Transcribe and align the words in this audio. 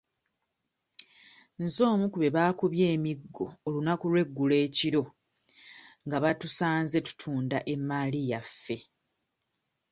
Nze 1.61 1.81
omu 1.93 2.05
ku 2.13 2.17
be 2.21 2.33
baakubye 2.35 2.85
emiggo 2.95 3.45
olunaku 3.65 4.05
lw'eggulo 4.11 4.55
ekiro 4.65 5.03
nga 6.05 6.17
batusanze 6.23 6.97
tutunda 7.07 7.57
emmaali 7.73 8.19
yaffe. 8.31 8.77